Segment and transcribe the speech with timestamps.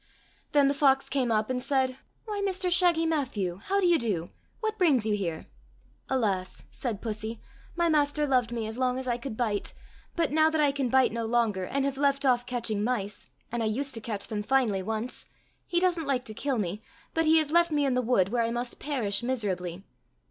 [0.53, 3.57] Then the fox came up and said,'' Why, Mr Shaggy Matthew!
[3.57, 4.31] How d'ye do!
[4.59, 5.45] What brings you here
[6.09, 9.75] }"—"Alas!" said Pussy, *' my master loved me as long as I could bite,
[10.15, 13.61] but now that I can bite no longer and have left off catching mice— and
[13.61, 15.27] I used to catch them finely once—
[15.67, 16.81] he doesn't like to kill me,
[17.13, 19.83] but he has left me in the wood where I must perish miserably."